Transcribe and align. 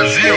Brasil. 0.00 0.34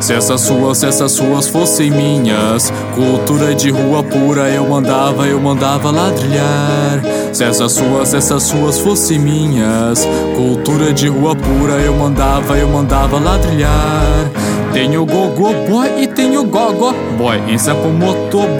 Se 0.00 0.12
essas 0.12 0.40
suas, 0.40 0.78
se 0.78 0.86
essas 0.86 1.12
suas 1.12 1.48
fossem 1.48 1.90
minhas, 1.90 2.72
cultura 2.94 3.54
de 3.54 3.70
rua 3.70 4.02
pura 4.02 4.50
eu 4.50 4.66
mandava, 4.66 5.26
eu 5.26 5.40
mandava 5.40 5.90
ladrilhar. 5.90 7.00
Se 7.32 7.44
essas 7.44 7.72
suas, 7.72 8.08
se 8.08 8.16
essas 8.16 8.42
suas 8.42 8.78
fossem 8.80 9.20
minhas, 9.20 10.04
cultura 10.34 10.92
de 10.92 11.06
rua 11.06 11.36
pura 11.36 11.74
eu 11.74 11.94
mandava, 11.94 12.58
eu 12.58 12.68
mandava 12.68 13.18
ladrilhar. 13.18 14.30
Tenho 14.76 15.06
gogo 15.06 15.54
boy 15.66 16.02
e 16.02 16.06
tenho 16.06 16.44
gogo 16.44 16.92
boy. 17.16 17.40
Em 17.48 17.56
Sapo 17.56 17.88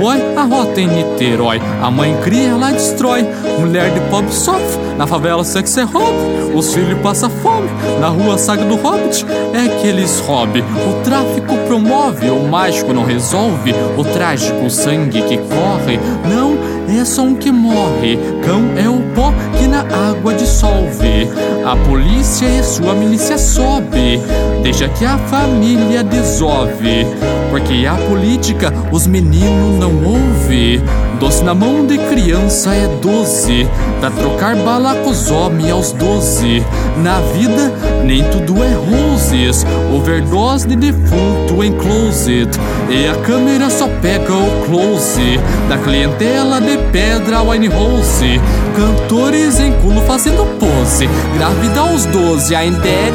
boy, 0.00 0.16
a 0.34 0.44
rota 0.44 0.80
em 0.80 0.86
Niterói. 0.86 1.60
A 1.82 1.90
mãe 1.90 2.16
cria, 2.24 2.48
ela 2.52 2.72
destrói. 2.72 3.22
Mulher 3.60 3.90
de 3.90 4.00
pobre 4.08 4.32
sofre, 4.32 4.80
na 4.96 5.06
favela 5.06 5.44
sexo 5.44 5.78
é 5.78 5.82
hobby. 5.82 6.54
Os 6.54 6.72
filhos 6.72 6.98
passam 7.00 7.28
fome, 7.28 7.68
na 8.00 8.08
rua 8.08 8.38
saga 8.38 8.64
do 8.64 8.76
hobbit. 8.76 9.26
É 9.52 9.68
que 9.78 9.88
eles 9.88 10.18
hobby. 10.20 10.64
O 10.88 11.04
tráfico 11.04 11.54
promove, 11.66 12.30
o 12.30 12.48
mágico 12.48 12.94
não 12.94 13.04
resolve. 13.04 13.74
O 13.98 14.02
trágico, 14.02 14.64
o 14.64 14.70
sangue 14.70 15.20
que 15.20 15.36
corre. 15.36 16.00
Não 16.24 16.75
é 16.88 17.04
só 17.04 17.22
um 17.22 17.34
que 17.34 17.50
morre. 17.50 18.18
Cão 18.44 18.62
é 18.76 18.88
o 18.88 19.00
pó 19.14 19.32
que 19.58 19.66
na 19.66 19.80
água 19.80 20.34
dissolve. 20.34 21.28
A 21.64 21.76
polícia 21.88 22.46
e 22.46 22.62
sua 22.62 22.94
milícia 22.94 23.36
sobe. 23.38 24.20
Deixa 24.62 24.88
que 24.88 25.04
a 25.04 25.18
família 25.18 26.02
desove. 26.02 27.06
Porque 27.50 27.86
a 27.86 27.94
política 28.08 28.70
os 28.92 29.06
meninos 29.06 29.78
não 29.78 29.92
ouve. 30.04 30.82
Doce 31.18 31.42
na 31.42 31.54
mão 31.54 31.86
de 31.86 31.96
criança 31.96 32.74
é 32.74 32.86
doze. 33.00 33.66
Pra 34.00 34.10
trocar 34.10 34.56
bala 34.56 34.94
com 34.96 35.10
os 35.10 35.30
homens 35.30 35.70
aos 35.70 35.92
doze. 35.92 36.62
Na 37.02 37.20
vida, 37.32 37.72
nem 38.04 38.22
tudo 38.24 38.62
é 38.62 38.72
roses. 38.74 39.64
Overdose 39.94 40.68
de 40.68 40.76
defunto 40.76 41.64
em 41.64 41.72
closet. 41.72 42.50
E 42.90 43.08
a 43.08 43.14
câmera 43.16 43.70
só 43.70 43.88
pega 44.02 44.32
o 44.32 44.66
close. 44.66 45.40
Da 45.68 45.78
clientela 45.78 46.60
de 46.60 46.76
pedra 46.92 47.42
wine 47.42 47.68
rose. 47.68 48.40
Cantores 48.76 49.58
em 49.58 49.72
culo 49.80 50.02
fazendo 50.02 50.46
pose. 50.58 51.08
Grávida 51.36 51.80
aos 51.80 52.04
doze, 52.06 52.54
ainda 52.54 52.86
é 52.86 53.10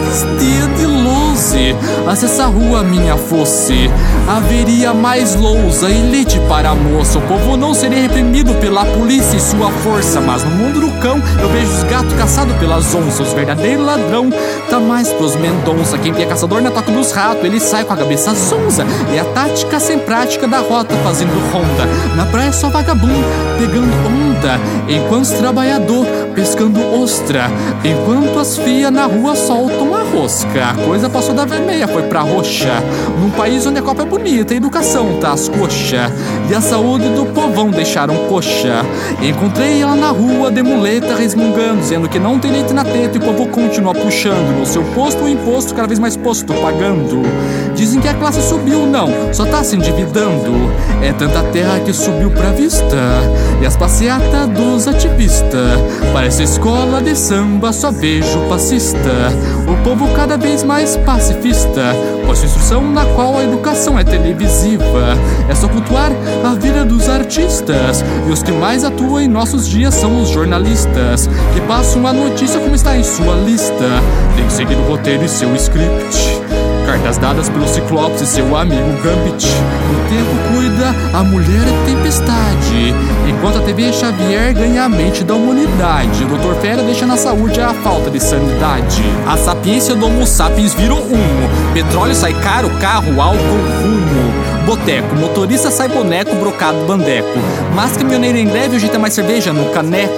de 0.77 0.85
louze. 0.85 1.75
Acessa 2.07 2.43
a 2.43 2.47
rua 2.47 2.83
minha 2.83 3.15
fosse. 3.15 3.89
Haveria 4.27 4.93
mais 4.93 5.35
lousa 5.61 5.89
e 5.89 6.21
para 6.47 6.73
moça. 6.75 7.19
O 7.19 7.21
povo 7.21 7.55
não 7.55 7.73
seria 7.73 8.01
reprimido 8.01 8.53
pela 8.55 8.85
polícia 8.85 9.37
e 9.37 9.39
sua 9.39 9.69
força. 9.69 10.19
Mas 10.19 10.43
no 10.43 10.51
mundo 10.51 10.81
do 10.81 10.91
cão, 10.99 11.21
eu 11.41 11.49
vejo 11.49 11.71
os 11.71 11.83
gatos 11.83 12.13
caçados 12.13 12.55
pelas 12.57 12.93
onças. 12.93 13.27
Os 13.27 13.33
verdadeiros 13.33 13.85
ladrão 13.85 14.29
tá 14.69 14.79
mais 14.79 15.11
pros 15.13 15.35
Mendonça. 15.35 15.97
Quem 15.97 16.13
é 16.21 16.25
caçador 16.25 16.61
na 16.61 16.71
toca 16.71 16.91
dos 16.91 17.11
ratos, 17.11 17.43
ele 17.43 17.59
sai 17.59 17.83
com 17.83 17.93
a 17.93 17.97
cabeça 17.97 18.33
zonza. 18.33 18.85
É 19.13 19.19
a 19.19 19.25
tática 19.25 19.79
sem 19.79 19.99
prática 19.99 20.47
da 20.47 20.59
rota 20.59 20.95
fazendo 21.03 21.31
ronda. 21.51 21.85
Na 22.15 22.25
praia 22.25 22.51
só 22.51 22.69
vagabundo, 22.69 23.25
pegando 23.57 23.91
onda. 24.07 24.59
Enquanto 24.87 25.25
os 25.25 25.31
trabalhador 25.31 26.05
pescando 26.35 26.79
ostra. 27.01 27.49
Enquanto 27.83 28.39
as 28.39 28.57
fia 28.57 28.89
na 28.89 29.05
rua 29.05 29.35
soltam 29.35 29.95
a 29.95 30.03
rosca. 30.03 30.71
A 30.71 30.73
coisa 30.85 31.09
passou 31.09 31.33
da 31.33 31.45
vermelha, 31.45 31.87
foi 31.87 32.03
pra 32.03 32.21
roxa. 32.21 32.71
Num 33.19 33.29
país 33.29 33.65
onde 33.65 33.79
a 33.79 33.81
copa 33.81 34.03
é 34.03 34.05
bonita, 34.05 34.53
a 34.53 34.57
educação 34.57 35.17
tá 35.19 35.31
as 35.33 35.50
coxa. 35.57 36.11
E 36.49 36.53
a 36.53 36.61
saúde 36.61 37.07
do 37.09 37.25
povão 37.27 37.69
deixaram 37.69 38.15
coxa. 38.27 38.85
Encontrei 39.21 39.81
ela 39.81 39.95
na 39.95 40.09
rua 40.09 40.51
de 40.51 40.61
muleta 40.61 41.15
resmungando, 41.15 41.79
dizendo 41.79 42.09
que 42.09 42.19
não 42.19 42.39
tem 42.39 42.51
leite 42.51 42.73
na 42.73 42.83
teta 42.83 43.17
e 43.17 43.19
o 43.19 43.23
povo 43.23 43.47
continua 43.47 43.93
puxando. 43.93 44.59
No 44.59 44.65
seu 44.65 44.83
posto 44.95 45.23
o 45.23 45.29
imposto 45.29 45.73
cada 45.73 45.87
vez 45.87 45.99
mais 45.99 46.17
posto, 46.17 46.53
pagando. 46.55 47.21
Dizem 47.75 48.01
que 48.01 48.07
a 48.07 48.13
classe 48.13 48.41
subiu, 48.41 48.85
não, 48.85 49.09
só 49.33 49.45
tá 49.45 49.63
se 49.63 49.75
endividando. 49.75 50.71
É 51.01 51.13
tanta 51.13 51.41
terra 51.51 51.79
que 51.79 51.93
subiu 51.93 52.29
pra 52.31 52.51
vista. 52.51 52.97
E 53.61 53.65
as 53.65 53.75
passeatas 53.77 54.47
dos 54.49 54.87
ativistas. 54.87 55.79
Parece 56.13 56.43
escola 56.43 57.01
de 57.01 57.15
samba, 57.15 57.71
só 57.71 57.91
vejo 57.91 58.39
passista. 58.49 58.99
O 59.71 59.83
povo 59.83 60.13
cada 60.13 60.37
vez 60.37 60.63
mais 60.63 60.97
pacifista. 60.97 61.95
Pois 62.25 62.43
instrução 62.43 62.91
na 62.91 63.05
qual 63.05 63.37
a 63.37 63.43
educação 63.43 63.97
é 63.97 64.03
televisiva. 64.03 65.17
É 65.49 65.55
só 65.55 65.69
cultuar 65.69 66.11
a 66.43 66.53
vida 66.55 66.83
dos 66.83 67.07
artistas. 67.07 68.03
E 68.27 68.31
os 68.31 68.43
que 68.43 68.51
mais 68.51 68.83
atuam 68.83 69.21
em 69.21 69.29
nossos 69.29 69.65
dias 69.65 69.93
são 69.93 70.21
os 70.21 70.27
jornalistas. 70.27 71.27
Que 71.53 71.61
passam 71.61 72.05
a 72.05 72.11
notícia 72.11 72.59
como 72.59 72.75
está 72.75 72.97
em 72.97 73.03
sua 73.03 73.33
lista. 73.35 73.85
Tem 74.35 74.45
que 74.45 74.53
seguir 74.53 74.75
o 74.75 74.83
roteiro 74.89 75.23
e 75.23 75.29
seu 75.29 75.55
script. 75.55 76.40
Cartas 76.91 77.17
dadas 77.17 77.47
pelo 77.47 77.65
Ciclopes 77.69 78.19
e 78.19 78.27
seu 78.27 78.53
amigo 78.53 78.91
Gambit. 79.01 79.47
O 79.47 80.09
tempo 80.09 80.53
cuida, 80.53 80.93
a 81.17 81.23
mulher 81.23 81.65
é 81.65 81.85
tempestade. 81.85 82.93
Enquanto 83.29 83.59
a 83.59 83.61
TV 83.61 83.93
Xavier 83.93 84.53
ganha 84.53 84.83
a 84.83 84.89
mente 84.89 85.23
da 85.23 85.33
humanidade. 85.33 86.25
O 86.25 86.27
Dr. 86.27 86.59
Fera 86.59 86.83
deixa 86.83 87.05
na 87.05 87.15
saúde 87.15 87.61
a 87.61 87.73
falta 87.75 88.09
de 88.09 88.19
sanidade. 88.19 89.01
A 89.25 89.37
sapiência 89.37 89.95
do 89.95 90.05
Homo 90.05 90.27
sapiens 90.27 90.73
virou 90.73 90.99
humo. 90.99 91.49
Petróleo 91.73 92.13
sai 92.13 92.33
caro, 92.33 92.69
carro, 92.81 93.21
álcool, 93.21 93.39
rumo. 93.39 94.60
Boteco, 94.65 95.15
motorista 95.15 95.71
sai 95.71 95.87
boneco, 95.87 96.35
brocado, 96.35 96.77
bandeco. 96.85 97.27
Mas 97.75 97.97
caminhoneiro 97.97 98.37
em 98.37 98.47
greve, 98.47 98.75
hoje 98.75 98.89
tem 98.89 98.99
mais 98.99 99.13
cerveja 99.13 99.51
no 99.51 99.71
caneco. 99.71 100.11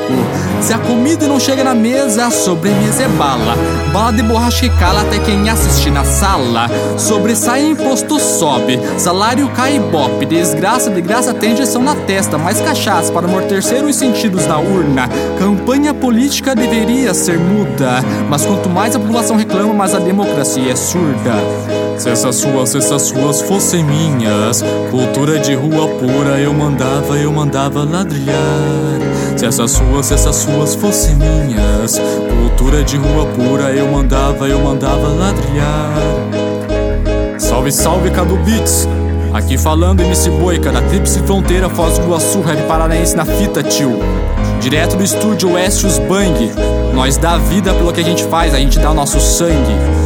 Se 0.62 0.74
a 0.74 0.78
comida 0.78 1.28
não 1.28 1.40
chega 1.40 1.64
na 1.64 1.74
mesa, 1.74 2.28
a 2.28 2.32
sobremesa 2.32 3.04
é 3.04 3.08
bala. 3.08 3.56
Bala 3.92 4.12
de 4.12 4.22
borracha 4.24 4.62
que 4.62 4.70
cala 4.78 5.02
até 5.02 5.20
quem 5.20 5.50
assiste 5.50 5.90
na 5.90 6.04
sala. 6.04 6.70
Sobressai 6.98 7.66
imposto 7.66 8.20
sobe, 8.20 8.80
salário 8.98 9.50
cai 9.50 9.80
bope. 9.80 10.26
Desgraça 10.26 10.90
de 10.90 11.02
graça 11.02 11.34
tem 11.34 11.54
injeção 11.54 11.82
na 11.82 11.96
testa, 11.96 12.38
mais 12.38 12.62
cachaça 12.62 13.12
para 13.12 13.28
amortecer 13.28 13.84
os 13.84 13.96
sentidos 13.96 14.46
na 14.46 14.60
urna. 14.60 15.10
Campanha 15.40 15.94
política 15.94 16.56
deveria 16.56 17.14
ser 17.14 17.40
muda, 17.40 18.04
mas 18.30 18.46
quanto 18.46 18.70
mais 18.70 18.96
a 18.96 19.00
população 19.00 19.38
reclama, 19.38 19.74
mais 19.74 19.94
a 19.96 20.00
democracia 20.00 20.72
é 20.72 20.76
surda. 20.76 21.34
Se 21.98 22.10
essas 22.10 22.36
suas, 22.36 22.70
se 22.70 22.78
essas 22.78 23.02
suas 23.04 23.42
fossem 23.42 23.84
minhas, 23.84 24.64
cultura 24.92 25.40
de 25.40 25.54
rua 25.54 25.88
pura 25.88 26.40
eu 26.40 26.54
mandava, 26.54 27.18
eu 27.18 27.32
mandava 27.32 27.84
ladrilhar. 27.84 29.00
Se 29.38 29.46
essas 29.46 29.72
suas, 29.72 30.08
se 30.08 30.14
essas 30.14 30.36
suas 30.36 30.76
fossem 30.76 31.16
minhas, 31.16 32.00
cultura 32.40 32.84
de 32.84 32.98
rua 32.98 33.26
pura 33.28 33.72
eu 33.72 33.88
mandava, 33.88 34.48
eu 34.48 34.60
mandava 34.60 35.08
ladrilhar. 35.08 35.94
Salve, 37.38 37.72
salve, 37.72 38.10
Cadu 38.10 38.36
Beats! 38.38 38.88
Aqui 39.34 39.58
falando 39.58 40.02
MC 40.02 40.30
Boica, 40.30 40.72
da 40.72 40.82
Tríplice 40.82 41.20
Fronteira, 41.22 41.68
Foz 41.68 41.98
do 41.98 42.06
Iguaçu, 42.06 42.42
rap 42.42 42.62
paranaense 42.68 43.16
na 43.16 43.26
fita, 43.26 43.64
tio. 43.64 44.00
Direto 44.60 44.96
do 44.96 45.04
estúdio 45.04 45.54
Oeste 45.54 45.88
Bang. 46.08 46.52
Nós 46.94 47.18
dá 47.18 47.38
vida 47.38 47.74
pelo 47.74 47.92
que 47.92 48.00
a 48.00 48.04
gente 48.04 48.24
faz, 48.26 48.54
a 48.54 48.60
gente 48.60 48.78
dá 48.78 48.94
nosso 48.94 49.20
sangue. 49.20 50.03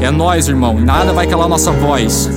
É 0.00 0.12
nós, 0.12 0.46
irmão, 0.46 0.74
nada 0.74 1.12
vai 1.12 1.26
calar 1.26 1.48
nossa 1.48 1.72
voz. 1.72 2.30